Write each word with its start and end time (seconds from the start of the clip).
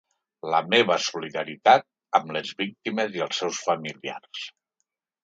La 0.51 0.59
meva 0.69 0.95
solidaritat 1.07 1.85
amb 2.19 2.33
les 2.37 2.53
víctimes 2.63 3.13
i 3.19 3.23
els 3.27 3.43
seus 3.43 3.61
familiars. 3.67 4.43